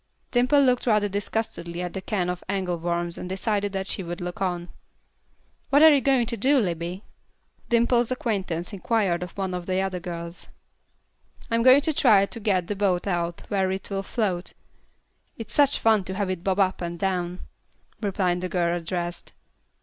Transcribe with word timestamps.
Dimple 0.31 0.59
looked 0.63 0.87
rather 0.87 1.07
disgustedly 1.07 1.79
at 1.83 1.93
the 1.93 2.01
can 2.01 2.27
of 2.27 2.43
angle 2.49 2.79
worms 2.79 3.19
and 3.19 3.29
decided 3.29 3.71
that 3.73 3.85
she 3.85 4.01
would 4.01 4.19
look 4.19 4.41
on. 4.41 4.69
"What 5.69 5.83
are 5.83 5.93
you 5.93 6.01
going 6.01 6.25
to 6.25 6.35
do, 6.37 6.57
Libbie?" 6.59 7.03
Dimple's 7.69 8.09
acquaintance 8.09 8.73
inquired 8.73 9.21
of 9.21 9.37
one 9.37 9.53
of 9.53 9.67
the 9.67 9.79
other 9.79 9.99
girls. 9.99 10.47
"I'm 11.51 11.61
going 11.61 11.81
to 11.81 11.93
try 11.93 12.25
to 12.25 12.39
get 12.39 12.65
the 12.65 12.75
boat 12.75 13.05
out 13.05 13.41
where 13.49 13.69
it 13.69 13.91
will 13.91 14.01
float. 14.01 14.53
It's 15.37 15.53
such 15.53 15.77
fun 15.77 16.03
to 16.05 16.15
have 16.15 16.31
it 16.31 16.43
bob 16.43 16.57
up 16.57 16.81
and 16.81 16.97
down," 16.97 17.41
replied 18.01 18.41
the 18.41 18.49
girl 18.49 18.75
addressed. 18.75 19.33